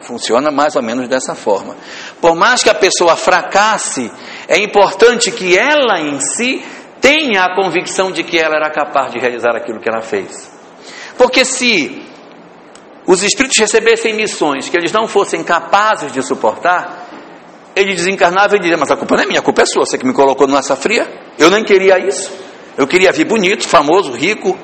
[0.00, 1.76] Funciona mais ou menos dessa forma.
[2.20, 4.10] Por mais que a pessoa fracasse,
[4.46, 6.64] é importante que ela em si
[7.00, 10.50] tenha a convicção de que ela era capaz de realizar aquilo que ela fez.
[11.16, 12.02] Porque se
[13.06, 17.06] os espíritos recebessem missões que eles não fossem capazes de suportar,
[17.74, 19.98] ele desencarnava e diria: Mas a culpa não é minha, a culpa é sua, você
[19.98, 21.06] que me colocou nessa fria.
[21.36, 22.47] Eu nem queria isso.
[22.78, 24.56] Eu queria vir bonito, famoso, rico.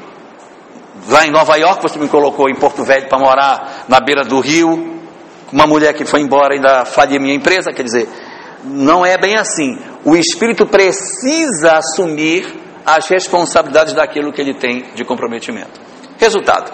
[1.09, 4.39] Lá em Nova York, você me colocou em Porto Velho para morar na beira do
[4.39, 5.03] rio
[5.53, 8.09] uma mulher que foi embora ainda falia minha empresa, quer dizer,
[8.65, 9.79] não é bem assim.
[10.05, 12.47] O espírito precisa assumir
[12.87, 15.81] as responsabilidades daquilo que ele tem de comprometimento.
[16.19, 16.73] Resultado: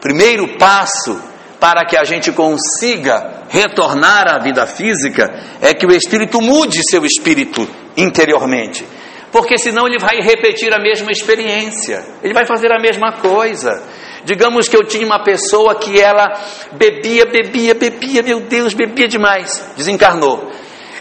[0.00, 1.20] primeiro passo
[1.60, 5.24] para que a gente consiga retornar à vida física
[5.60, 8.86] é que o espírito mude seu espírito interiormente.
[9.30, 13.82] Porque senão ele vai repetir a mesma experiência, ele vai fazer a mesma coisa.
[14.24, 16.32] Digamos que eu tinha uma pessoa que ela
[16.72, 20.50] bebia, bebia, bebia, meu Deus, bebia demais, desencarnou.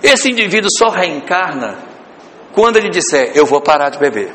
[0.04, 1.78] Esse indivíduo só reencarna
[2.54, 4.34] quando ele disser: Eu vou parar de beber.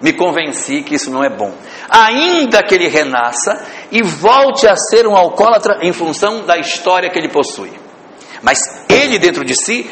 [0.00, 1.54] Me convenci que isso não é bom.
[1.88, 7.18] Ainda que ele renasça e volte a ser um alcoólatra em função da história que
[7.18, 7.70] ele possui.
[8.42, 9.88] Mas ele, dentro de si,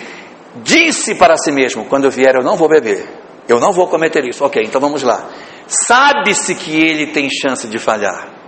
[0.56, 3.19] disse para si mesmo: Quando eu vier, eu não vou beber.
[3.48, 4.44] Eu não vou cometer isso.
[4.44, 5.28] Ok, então vamos lá.
[5.66, 8.40] Sabe-se que ele tem chance de falhar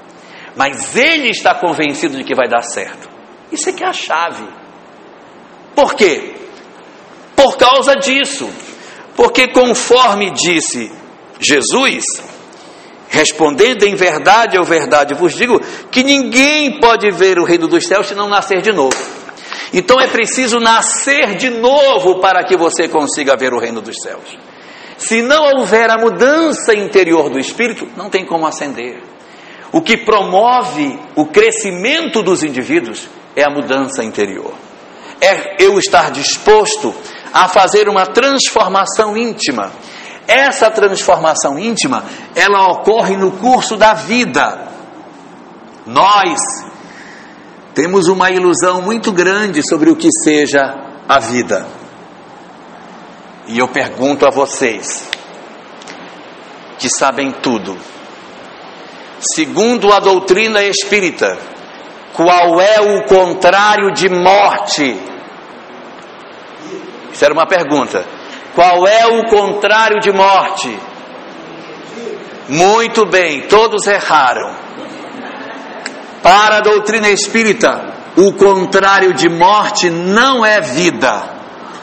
[0.55, 3.09] mas ele está convencido de que vai dar certo.
[3.51, 4.47] Isso é que é a chave.
[5.75, 6.35] Por quê?
[7.35, 8.51] Por causa disso.
[9.17, 10.91] Porque conforme disse
[11.39, 12.05] Jesus,
[13.09, 18.09] respondendo em verdade ou verdade, vos digo que ninguém pode ver o reino dos céus
[18.09, 18.97] se não nascer de novo.
[19.73, 24.37] Então é preciso nascer de novo para que você consiga ver o reino dos céus.
[25.07, 29.03] Se não houver a mudança interior do espírito, não tem como ascender.
[29.73, 34.55] O que promove o crescimento dos indivíduos é a mudança interior.
[35.21, 36.95] É eu estar disposto
[37.33, 39.73] a fazer uma transformação íntima.
[40.29, 42.05] Essa transformação íntima,
[42.37, 44.69] ela ocorre no curso da vida.
[45.85, 46.39] Nós
[47.75, 50.63] temos uma ilusão muito grande sobre o que seja
[51.09, 51.82] a vida.
[53.47, 55.11] E eu pergunto a vocês,
[56.79, 57.77] que sabem tudo,
[59.21, 61.39] segundo a doutrina espírita,
[62.15, 64.97] qual é o contrário de morte?
[67.13, 68.05] Isso era uma pergunta.
[68.55, 70.79] Qual é o contrário de morte?
[72.49, 74.55] Muito bem, todos erraram.
[76.23, 81.32] Para a doutrina espírita, o contrário de morte não é vida.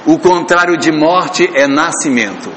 [0.09, 2.51] O contrário de morte é nascimento.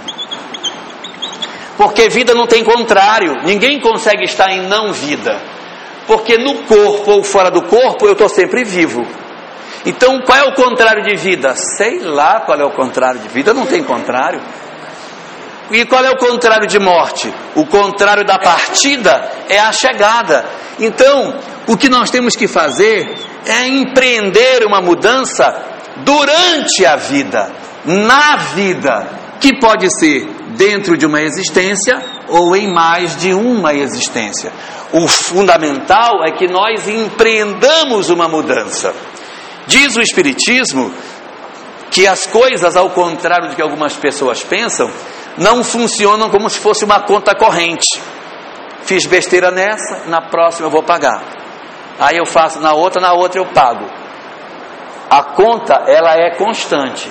[1.76, 5.38] Porque vida não tem contrário, ninguém consegue estar em não vida.
[6.06, 9.06] Porque no corpo ou fora do corpo eu estou sempre vivo.
[9.84, 11.54] Então qual é o contrário de vida?
[11.54, 14.40] Sei lá qual é o contrário de vida, não tem contrário.
[15.70, 17.30] E qual é o contrário de morte?
[17.54, 20.46] O contrário da partida é a chegada.
[20.80, 21.34] Então,
[21.66, 27.50] o que nós temos que fazer é empreender uma mudança durante a vida,
[27.84, 29.08] na vida,
[29.40, 30.26] que pode ser
[30.56, 34.52] dentro de uma existência ou em mais de uma existência.
[34.92, 38.94] O fundamental é que nós empreendamos uma mudança.
[39.66, 40.92] Diz o Espiritismo
[41.90, 44.90] que as coisas, ao contrário do que algumas pessoas pensam,
[45.36, 48.00] não funcionam como se fosse uma conta corrente.
[48.84, 51.22] Fiz besteira nessa, na próxima eu vou pagar.
[51.98, 54.01] Aí eu faço na outra, na outra eu pago.
[55.12, 57.06] A conta, ela é constante.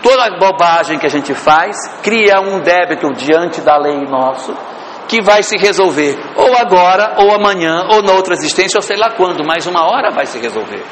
[0.00, 4.54] Toda bobagem que a gente faz cria um débito diante da lei nosso
[5.08, 9.10] que vai se resolver ou agora, ou amanhã, ou na outra existência, ou sei lá
[9.10, 10.84] quando, mas uma hora vai se resolver.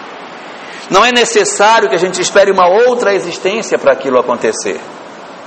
[0.90, 4.80] Não é necessário que a gente espere uma outra existência para aquilo acontecer.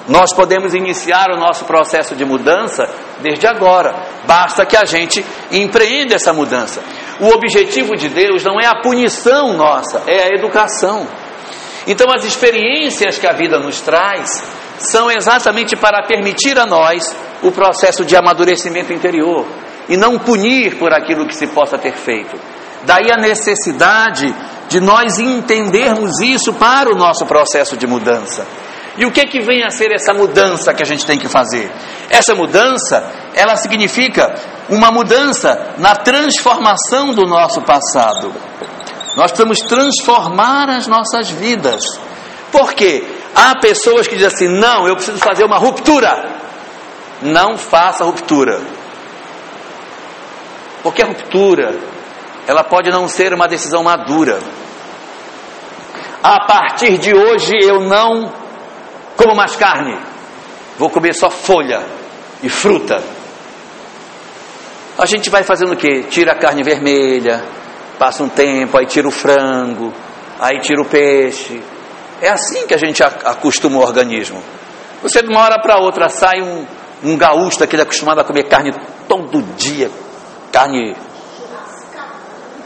[0.07, 3.93] Nós podemos iniciar o nosso processo de mudança desde agora.
[4.25, 6.81] Basta que a gente empreenda essa mudança.
[7.21, 11.07] O objetivo de Deus não é a punição nossa, é a educação.
[11.85, 14.43] Então, as experiências que a vida nos traz
[14.79, 19.45] são exatamente para permitir a nós o processo de amadurecimento interior
[19.87, 22.35] e não punir por aquilo que se possa ter feito.
[22.85, 24.33] Daí a necessidade
[24.67, 28.47] de nós entendermos isso para o nosso processo de mudança.
[29.01, 31.71] E o que que vem a ser essa mudança que a gente tem que fazer?
[32.07, 34.31] Essa mudança, ela significa
[34.69, 38.31] uma mudança na transformação do nosso passado.
[39.17, 41.81] Nós precisamos transformar as nossas vidas.
[42.51, 43.03] Por quê?
[43.33, 46.39] Há pessoas que dizem assim: não, eu preciso fazer uma ruptura.
[47.23, 48.61] Não faça ruptura.
[50.83, 51.75] Porque a ruptura,
[52.45, 54.37] ela pode não ser uma decisão madura.
[56.21, 58.40] A partir de hoje eu não
[59.21, 59.95] como mais carne,
[60.79, 61.85] vou comer só folha
[62.41, 63.03] e fruta.
[64.97, 66.03] A gente vai fazendo o que?
[66.03, 67.43] Tira a carne vermelha,
[67.99, 69.93] passa um tempo, aí tira o frango,
[70.39, 71.61] aí tira o peixe.
[72.19, 74.41] É assim que a gente acostuma o organismo.
[75.03, 76.65] Você de uma hora para outra sai um,
[77.03, 78.71] um gaúcho daquele acostumado a comer carne
[79.07, 79.91] todo dia,
[80.51, 80.95] carne.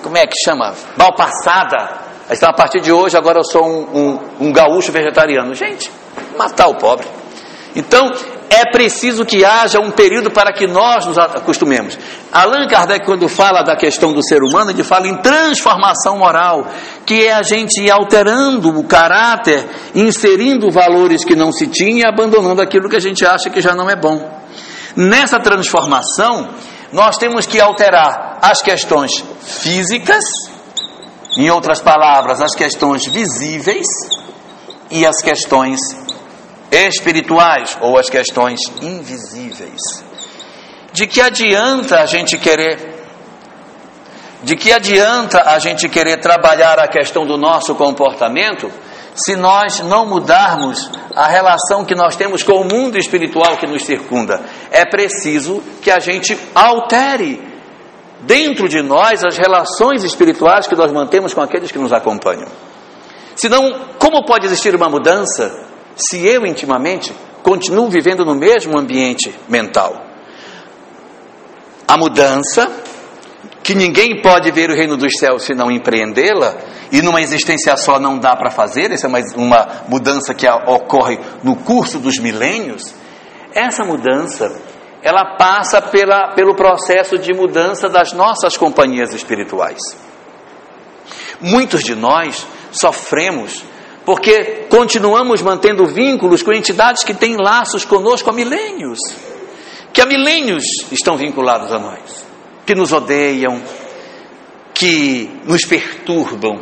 [0.01, 0.73] Como é que chama?
[0.97, 2.05] Mal passada.
[2.29, 5.53] Então, a partir de hoje, agora eu sou um, um, um gaúcho vegetariano.
[5.53, 5.91] Gente,
[6.37, 7.07] matar o pobre.
[7.75, 8.09] Então,
[8.49, 11.97] é preciso que haja um período para que nós nos acostumemos.
[12.31, 16.67] Allan Kardec, quando fala da questão do ser humano, ele fala em transformação moral,
[17.05, 22.07] que é a gente ir alterando o caráter, inserindo valores que não se tinha e
[22.07, 24.25] abandonando aquilo que a gente acha que já não é bom.
[24.95, 26.49] Nessa transformação,
[26.93, 30.23] nós temos que alterar as questões físicas,
[31.37, 33.85] em outras palavras, as questões visíveis
[34.89, 36.04] e as questões
[36.71, 39.81] espirituais ou as questões invisíveis.
[40.93, 42.95] De que adianta a gente querer
[44.43, 48.71] de que adianta a gente querer trabalhar a questão do nosso comportamento
[49.15, 53.83] se nós não mudarmos a relação que nós temos com o mundo espiritual que nos
[53.83, 54.41] circunda?
[54.69, 57.41] É preciso que a gente altere
[58.21, 62.47] dentro de nós as relações espirituais que nós mantemos com aqueles que nos acompanham.
[63.35, 70.03] Senão, como pode existir uma mudança se eu intimamente continuo vivendo no mesmo ambiente mental.
[71.87, 72.69] A mudança,
[73.63, 76.55] que ninguém pode ver o reino dos céus se não empreendê-la,
[76.91, 81.55] e numa existência só não dá para fazer, essa é uma, mudança que ocorre no
[81.55, 82.93] curso dos milênios,
[83.53, 84.59] essa mudança,
[85.01, 89.79] ela passa pela, pelo processo de mudança das nossas companhias espirituais.
[91.39, 93.63] Muitos de nós sofremos
[94.05, 98.99] porque continuamos mantendo vínculos com entidades que têm laços conosco há milênios,
[99.91, 102.25] que há milênios estão vinculados a nós,
[102.65, 103.61] que nos odeiam,
[104.73, 106.61] que nos perturbam,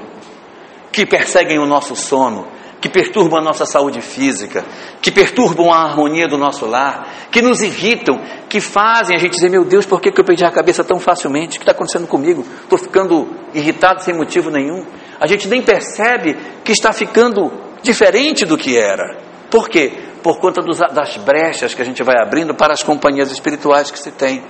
[0.91, 2.47] que perseguem o nosso sono,
[2.79, 4.63] que perturbam a nossa saúde física,
[5.01, 9.49] que perturbam a harmonia do nosso lar, que nos irritam, que fazem a gente dizer:
[9.49, 11.57] Meu Deus, por que, eu perdi a cabeça tão facilmente?
[11.57, 12.45] O que está acontecendo comigo?
[12.61, 14.85] Estou ficando irritado sem motivo nenhum.
[15.23, 17.49] A gente nem percebe que está ficando
[17.81, 19.15] diferente do que era.
[19.49, 20.09] Por quê?
[20.21, 23.97] Por conta dos, das brechas que a gente vai abrindo para as companhias espirituais que
[23.97, 24.43] se tem.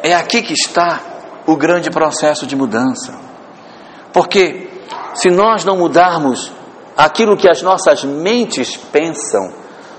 [0.00, 1.00] É aqui que está
[1.44, 3.18] o grande processo de mudança.
[4.12, 4.68] Porque
[5.12, 6.52] se nós não mudarmos
[6.96, 9.54] aquilo que as nossas mentes pensam,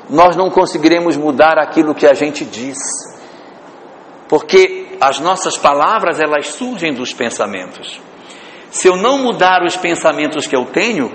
[0.10, 2.78] nós não conseguiremos mudar aquilo que a gente diz.
[4.30, 8.08] Porque as nossas palavras, elas surgem dos pensamentos.
[8.71, 11.12] Se eu não mudar os pensamentos que eu tenho,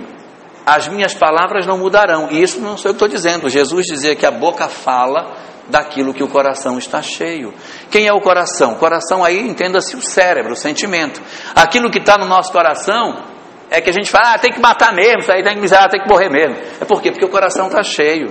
[0.66, 2.28] as minhas palavras não mudarão.
[2.30, 3.48] E isso não sou eu que estou dizendo.
[3.48, 5.36] Jesus dizia que a boca fala
[5.68, 7.52] daquilo que o coração está cheio.
[7.90, 8.74] Quem é o coração?
[8.74, 11.20] Coração aí entenda-se o cérebro, o sentimento.
[11.54, 13.24] Aquilo que está no nosso coração
[13.70, 15.88] é que a gente fala, ah, tem que matar mesmo, isso aí tem que miserar,
[15.88, 16.56] tem que morrer mesmo.
[16.80, 17.10] É por quê?
[17.10, 18.30] Porque o coração está cheio.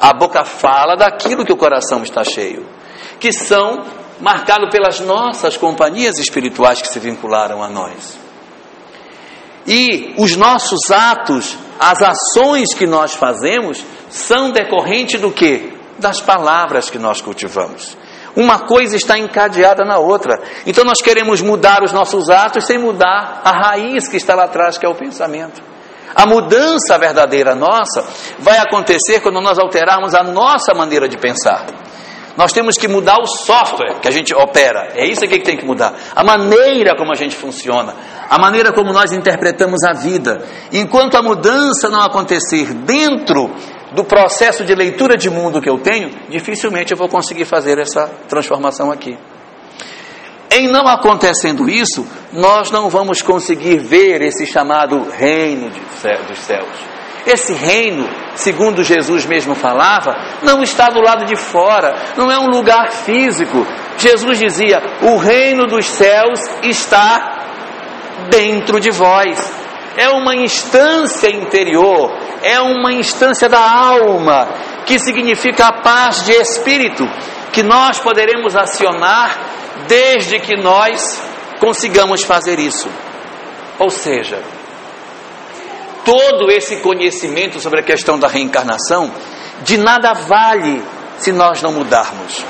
[0.00, 2.66] A boca fala daquilo que o coração está cheio,
[3.18, 3.82] que são
[4.20, 8.25] marcados pelas nossas companhias espirituais que se vincularam a nós.
[9.66, 15.74] E os nossos atos, as ações que nós fazemos, são decorrentes do que?
[15.98, 17.96] Das palavras que nós cultivamos.
[18.36, 20.38] Uma coisa está encadeada na outra.
[20.66, 24.76] Então nós queremos mudar os nossos atos sem mudar a raiz que está lá atrás,
[24.76, 25.62] que é o pensamento.
[26.14, 28.06] A mudança verdadeira nossa
[28.38, 31.66] vai acontecer quando nós alterarmos a nossa maneira de pensar.
[32.36, 34.92] Nós temos que mudar o software que a gente opera.
[34.94, 35.94] É isso aqui que tem que mudar.
[36.14, 37.94] A maneira como a gente funciona.
[38.28, 40.44] a maneira como nós interpretamos a vida.
[40.72, 43.50] Enquanto a mudança não acontecer dentro
[43.92, 48.10] do processo de leitura de mundo que eu tenho, dificilmente eu vou conseguir fazer essa
[48.28, 49.16] transformação aqui.
[50.50, 56.95] Em não acontecendo isso, nós não vamos conseguir ver esse chamado reino dos céus.
[57.26, 62.46] Esse reino, segundo Jesus mesmo falava, não está do lado de fora, não é um
[62.46, 63.66] lugar físico.
[63.98, 67.36] Jesus dizia: o reino dos céus está
[68.30, 69.66] dentro de vós.
[69.96, 74.46] É uma instância interior, é uma instância da alma,
[74.84, 77.04] que significa a paz de espírito,
[77.52, 79.36] que nós poderemos acionar
[79.88, 81.20] desde que nós
[81.58, 82.88] consigamos fazer isso.
[83.78, 84.38] Ou seja,
[86.06, 89.12] todo esse conhecimento sobre a questão da reencarnação
[89.62, 90.80] de nada vale
[91.18, 92.44] se nós não mudarmos.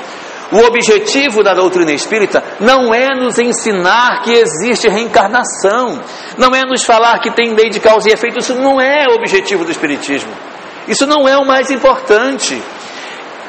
[0.51, 5.99] O objetivo da doutrina espírita não é nos ensinar que existe reencarnação,
[6.37, 9.15] não é nos falar que tem lei de causa e efeito, isso não é o
[9.15, 10.31] objetivo do espiritismo.
[10.87, 12.61] Isso não é o mais importante.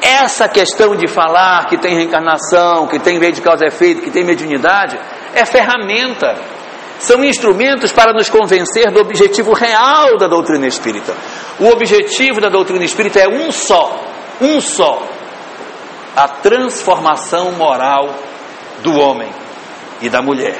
[0.01, 4.11] Essa questão de falar que tem reencarnação, que tem lei de causa e efeito, que
[4.11, 4.99] tem mediunidade,
[5.33, 6.35] é ferramenta.
[6.99, 11.15] São instrumentos para nos convencer do objetivo real da doutrina espírita.
[11.59, 13.99] O objetivo da doutrina espírita é um só,
[14.41, 15.01] um só,
[16.15, 18.13] a transformação moral
[18.83, 19.29] do homem
[20.01, 20.57] e da mulher.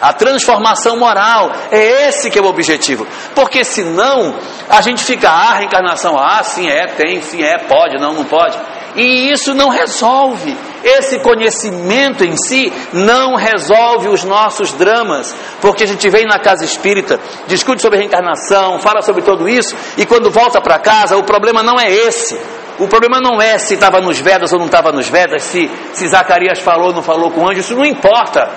[0.00, 3.06] A transformação moral é esse que é o objetivo.
[3.36, 4.34] Porque senão
[4.68, 8.58] a gente fica, ah, reencarnação, ah, sim é, tem, sim é, pode, não, não pode.
[8.94, 10.56] E isso não resolve.
[10.84, 16.64] Esse conhecimento em si não resolve os nossos dramas, porque a gente vem na casa
[16.64, 21.62] espírita, discute sobre reencarnação, fala sobre tudo isso, e quando volta para casa, o problema
[21.62, 22.38] não é esse.
[22.78, 26.08] O problema não é se estava nos Vedas ou não estava nos Vedas, se, se
[26.08, 28.48] Zacarias falou ou não falou com o anjo, isso não importa.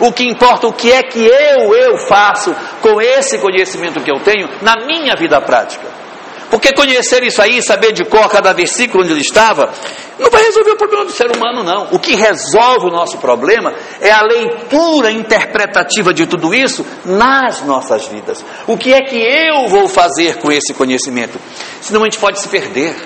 [0.00, 4.20] O que importa, o que é que eu, eu faço com esse conhecimento que eu
[4.20, 6.07] tenho na minha vida prática.
[6.50, 9.70] Porque conhecer isso aí, saber de cor cada versículo onde ele estava,
[10.18, 11.88] não vai resolver o problema do ser humano, não.
[11.92, 18.06] O que resolve o nosso problema é a leitura interpretativa de tudo isso nas nossas
[18.06, 18.44] vidas.
[18.66, 21.38] O que é que eu vou fazer com esse conhecimento?
[21.80, 22.96] Senão a gente pode se perder.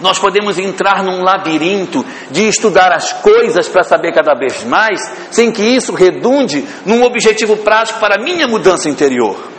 [0.00, 5.00] Nós podemos entrar num labirinto de estudar as coisas para saber cada vez mais,
[5.30, 9.52] sem que isso redunde num objetivo prático para a minha mudança interior.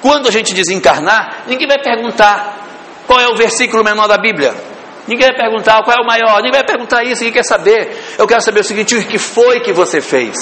[0.00, 2.56] Quando a gente desencarnar, ninguém vai perguntar
[3.06, 4.54] qual é o versículo menor da Bíblia.
[5.06, 7.96] Ninguém vai perguntar qual é o maior, ninguém vai perguntar isso, ninguém quer saber.
[8.18, 10.36] Eu quero saber o seguinte: o que foi que você fez?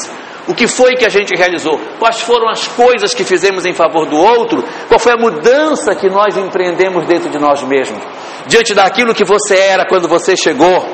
[0.47, 1.79] O que foi que a gente realizou?
[1.99, 4.65] Quais foram as coisas que fizemos em favor do outro?
[4.89, 8.03] Qual foi a mudança que nós empreendemos dentro de nós mesmos?
[8.47, 10.87] Diante daquilo que você era quando você chegou,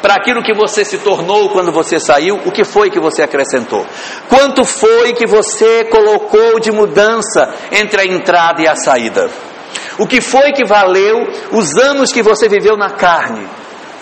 [0.00, 3.84] para aquilo que você se tornou quando você saiu, o que foi que você acrescentou?
[4.28, 9.30] Quanto foi que você colocou de mudança entre a entrada e a saída?
[9.98, 13.46] O que foi que valeu os anos que você viveu na carne?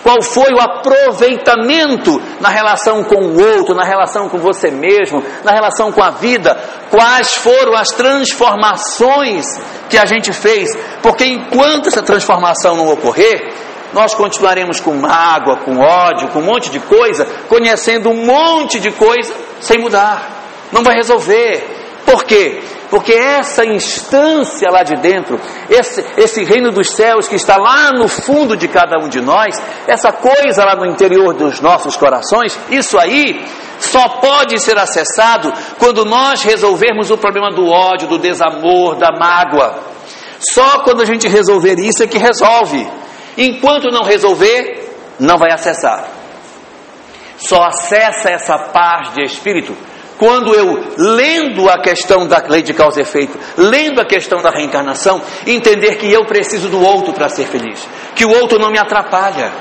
[0.03, 5.51] Qual foi o aproveitamento na relação com o outro, na relação com você mesmo, na
[5.51, 6.55] relação com a vida?
[6.89, 9.45] Quais foram as transformações
[9.89, 10.69] que a gente fez?
[11.01, 13.53] Porque enquanto essa transformação não ocorrer,
[13.97, 18.91] nós continuaremos com mágoa, com ódio, com um monte de coisa, conhecendo um monte de
[18.91, 20.69] coisa sem mudar.
[20.71, 21.65] Não vai resolver.
[22.05, 22.61] Por quê?
[22.91, 28.07] Porque essa instância lá de dentro, esse, esse reino dos céus que está lá no
[28.07, 29.55] fundo de cada um de nós,
[29.87, 33.43] essa coisa lá no interior dos nossos corações, isso aí
[33.79, 39.79] só pode ser acessado quando nós resolvermos o problema do ódio, do desamor, da mágoa.
[40.53, 42.87] Só quando a gente resolver isso é que resolve.
[43.37, 46.07] Enquanto não resolver, não vai acessar.
[47.37, 49.77] Só acessa essa paz de espírito
[50.17, 54.49] quando eu, lendo a questão da lei de causa e efeito, lendo a questão da
[54.49, 58.79] reencarnação, entender que eu preciso do outro para ser feliz, que o outro não me
[58.79, 59.51] atrapalha,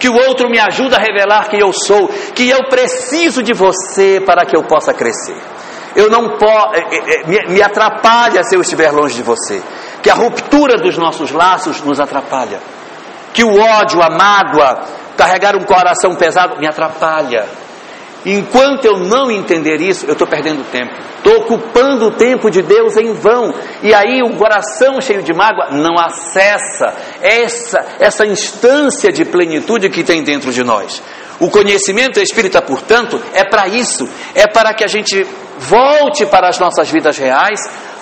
[0.00, 4.20] que o outro me ajuda a revelar quem eu sou, que eu preciso de você
[4.24, 5.36] para que eu possa crescer.
[5.94, 9.62] Eu não posso, é, é, me, me atrapalha se eu estiver longe de você,
[10.02, 12.60] que a ruptura dos nossos laços nos atrapalha,
[13.36, 14.82] que o ódio, a mágoa,
[15.16, 17.46] carregar um coração pesado me atrapalha
[18.28, 20.92] Enquanto eu não entender isso, eu estou perdendo tempo.
[21.18, 23.54] Estou ocupando o tempo de Deus em vão.
[23.84, 30.02] E aí o coração cheio de mágoa não acessa essa, essa instância de plenitude que
[30.02, 31.00] tem dentro de nós.
[31.38, 34.08] O conhecimento espírita, portanto, é para isso.
[34.34, 35.24] É para que a gente
[35.56, 37.60] volte para as nossas vidas reais,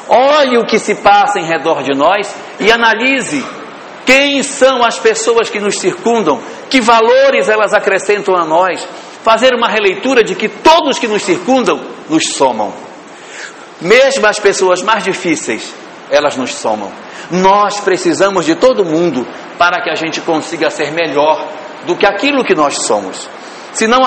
[0.09, 3.45] olhe o que se passa em redor de nós e analise
[4.05, 8.87] quem são as pessoas que nos circundam, que valores elas acrescentam a nós,
[9.23, 12.73] fazer uma releitura de que todos que nos circundam nos somam.
[13.81, 15.75] Mesmo as pessoas mais difíceis,
[16.11, 16.93] elas nos somam.
[17.31, 19.27] Nós precisamos de todo mundo
[19.59, 21.49] para que a gente consiga ser melhor
[21.87, 23.29] do que aquilo que nós somos.
[23.73, 24.01] Senão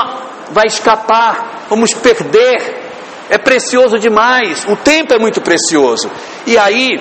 [0.51, 2.85] vai escapar, vamos perder.
[3.29, 6.09] É precioso demais, o tempo é muito precioso.
[6.45, 6.97] E aí,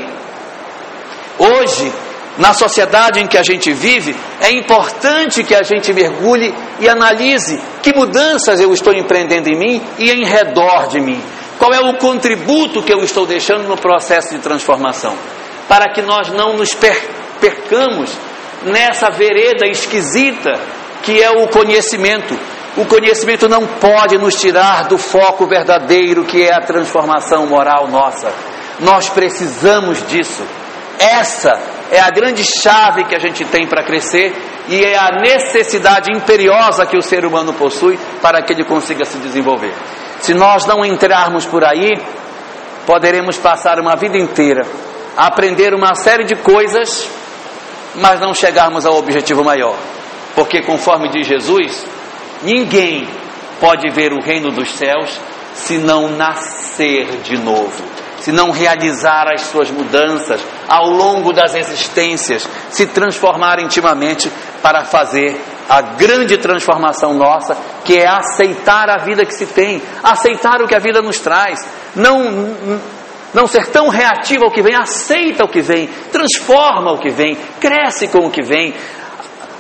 [1.39, 1.93] hoje,
[2.39, 7.61] na sociedade em que a gente vive, é importante que a gente mergulhe e analise
[7.83, 11.23] que mudanças eu estou empreendendo em mim e em redor de mim.
[11.59, 15.17] Qual é o contributo que eu estou deixando no processo de transformação?
[15.69, 16.77] Para que nós não nos
[17.41, 18.11] percamos
[18.65, 20.61] nessa vereda esquisita
[21.03, 22.39] que é o conhecimento.
[22.77, 28.31] O conhecimento não pode nos tirar do foco verdadeiro que é a transformação moral nossa.
[28.81, 30.43] Nós precisamos disso.
[30.99, 31.53] Essa
[31.91, 34.35] é a grande chave que a gente tem para crescer
[34.69, 39.19] e é a necessidade imperiosa que o ser humano possui para que ele consiga se
[39.19, 39.73] desenvolver.
[40.21, 41.93] Se nós não entrarmos por aí,
[42.87, 44.67] poderemos passar uma vida inteira
[45.17, 47.09] a aprender uma série de coisas,
[47.95, 49.77] mas não chegarmos ao objetivo maior.
[50.35, 51.87] Porque, conforme diz Jesus,
[52.43, 53.09] ninguém
[53.61, 55.19] pode ver o reino dos céus
[55.55, 57.83] se não nascer de novo,
[58.19, 64.31] se não realizar as suas mudanças ao longo das existências, se transformar intimamente
[64.63, 70.63] para fazer a grande transformação nossa, que é aceitar a vida que se tem, aceitar
[70.63, 71.59] o que a vida nos traz,
[71.95, 72.77] não
[73.35, 77.37] não ser tão reativo ao que vem, aceita o que vem, transforma o que vem,
[77.61, 78.73] cresce com o que vem,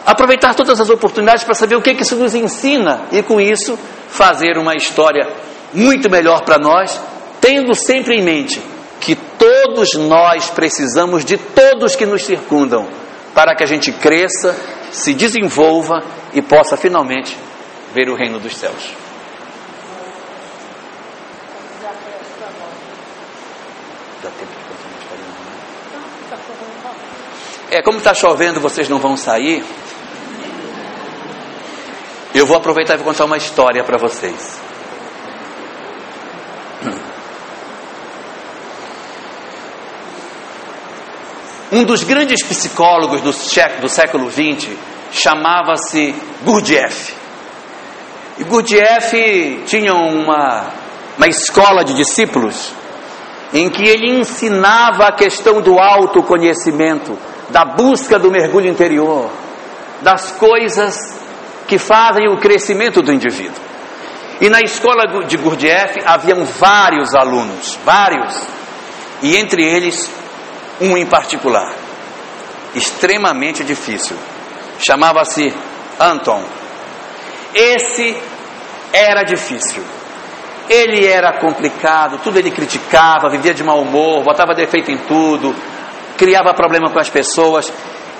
[0.07, 3.79] aproveitar todas as oportunidades para saber o que, que isso nos ensina e com isso
[4.09, 5.29] fazer uma história
[5.75, 6.99] muito melhor para nós,
[7.39, 8.63] tendo sempre em mente
[9.01, 12.88] que todos nós precisamos de todos que nos circundam
[13.34, 14.57] para que a gente cresça,
[14.90, 17.36] se desenvolva e possa finalmente
[17.92, 18.92] ver o reino dos céus.
[21.82, 21.94] Continuar
[27.70, 29.64] É, como está chovendo, vocês não vão sair.
[32.34, 34.66] Eu vou aproveitar e vou contar uma história para vocês.
[41.73, 43.33] Um dos grandes psicólogos do,
[43.81, 44.71] do século XX
[45.11, 46.14] chamava-se
[46.45, 47.14] Gurdjieff.
[48.39, 50.67] E Gurdjieff tinha uma,
[51.17, 52.73] uma escola de discípulos
[53.53, 59.31] em que ele ensinava a questão do autoconhecimento, da busca do mergulho interior,
[60.03, 61.19] das coisas
[61.67, 63.67] que fazem o crescimento do indivíduo.
[64.41, 68.47] E na escola de Gurdjieff haviam vários alunos, vários,
[69.23, 70.12] e entre eles
[70.81, 71.72] um em particular,
[72.74, 74.16] extremamente difícil.
[74.79, 75.53] Chamava-se
[75.99, 76.43] Anton.
[77.55, 78.16] Esse
[78.93, 79.83] era difícil.
[80.68, 85.55] Ele era complicado, tudo ele criticava, vivia de mau humor, botava defeito em tudo,
[86.18, 87.72] criava problema com as pessoas.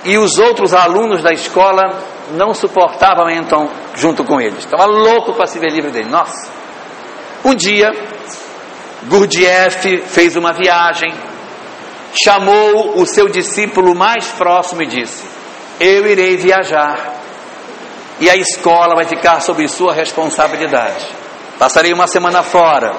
[0.04, 2.00] E os outros alunos da escola
[2.30, 4.59] não suportavam então junto com eles.
[4.59, 6.09] Estava louco para se ver livre dele.
[6.09, 6.48] Nossa.
[7.44, 7.92] Um dia,
[9.09, 11.12] Gurdjieff fez uma viagem,
[12.22, 15.24] chamou o seu discípulo mais próximo e disse:
[15.78, 17.14] Eu irei viajar
[18.18, 21.06] e a escola vai ficar sob sua responsabilidade.
[21.58, 22.94] Passarei uma semana fora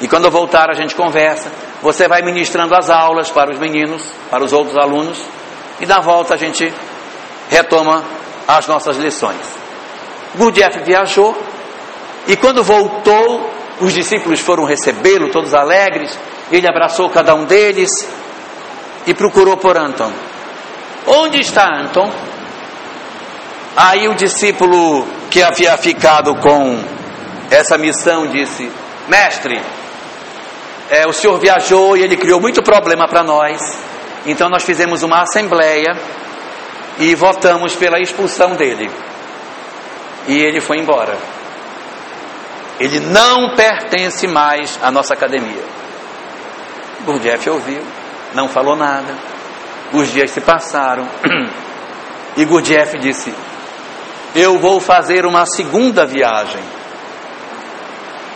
[0.00, 1.50] e quando eu voltar a gente conversa.
[1.82, 5.22] Você vai ministrando as aulas para os meninos, para os outros alunos
[5.78, 6.72] e na volta a gente
[7.50, 8.02] retoma
[8.48, 9.40] as nossas lições.
[10.34, 11.36] Gurdjieff viajou
[12.26, 16.18] e quando voltou, os discípulos foram recebê-lo, todos alegres.
[16.50, 17.90] Ele abraçou cada um deles
[19.06, 20.12] e procurou por Anton.
[21.06, 22.10] Onde está Anton?
[23.76, 26.78] Aí o discípulo que havia ficado com
[27.50, 28.70] essa missão disse:
[29.08, 29.60] Mestre,
[30.90, 33.60] é, o senhor viajou e ele criou muito problema para nós.
[34.26, 35.96] Então nós fizemos uma assembleia
[36.98, 38.90] e votamos pela expulsão dele.
[40.26, 41.16] E ele foi embora.
[42.80, 45.62] Ele não pertence mais à nossa academia.
[47.04, 47.82] Gurdjieff ouviu,
[48.34, 49.14] não falou nada.
[49.92, 51.08] Os dias se passaram.
[52.36, 53.32] E Gurdjieff disse:
[54.34, 56.60] Eu vou fazer uma segunda viagem.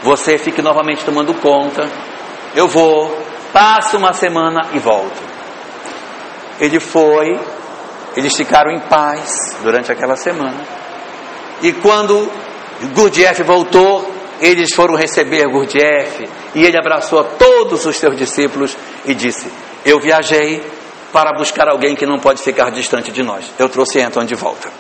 [0.05, 1.83] Você fique novamente tomando conta.
[2.55, 3.21] Eu vou,
[3.53, 5.21] passo uma semana e volto.
[6.61, 7.41] Ele foi,
[8.17, 10.61] eles ficaram em paz durante aquela semana.
[11.61, 12.31] E quando
[12.95, 19.51] Gurdjieff voltou, eles foram receber Gurdjieff e ele abraçou todos os seus discípulos e disse:
[19.89, 20.63] Eu viajei
[21.15, 23.51] para buscar alguém que não pode ficar distante de nós.
[23.59, 24.71] Eu trouxe Anton de volta.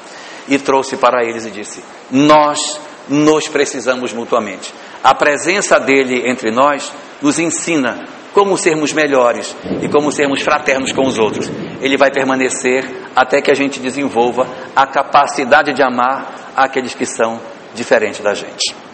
[0.46, 2.78] E trouxe para eles e disse: Nós
[3.08, 4.70] nos precisamos mutuamente.
[5.02, 6.92] A presença dele entre nós
[7.22, 8.04] nos ensina
[8.34, 11.50] como sermos melhores e como sermos fraternos com os outros.
[11.80, 12.84] Ele vai permanecer
[13.16, 14.46] até que a gente desenvolva
[14.76, 17.40] a capacidade de amar aqueles que são
[17.74, 18.87] diferentes da gente.